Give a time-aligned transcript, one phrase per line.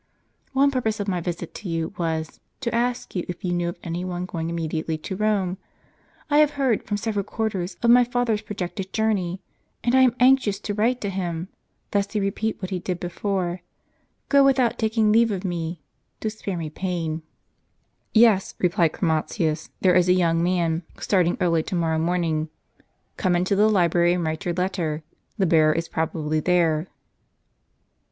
[0.53, 3.77] One purpose of my visit to you was, to ask you if you knew of
[3.83, 5.59] any one going immediately to Rome.
[6.27, 9.41] I have heard, from several quarters, of my father's projected journey,
[9.83, 11.49] and I am anxious to write to him,*
[11.93, 13.61] lest he repeat what he did before,—
[14.29, 15.83] go without taking leave of me,
[16.21, 17.21] to spare me pain."
[18.11, 22.49] "Yes," replied Chromatins, "there is a young man start ing early to morrow morning.
[23.17, 25.03] Come into the library, and write your letter;
[25.37, 26.87] the bearer is probably there."